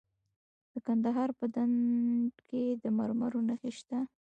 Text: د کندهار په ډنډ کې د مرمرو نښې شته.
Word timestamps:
د 0.71 0.73
کندهار 0.85 1.29
په 1.39 1.45
ډنډ 1.53 2.33
کې 2.49 2.63
د 2.81 2.83
مرمرو 2.97 3.39
نښې 3.47 3.71
شته. 3.79 3.99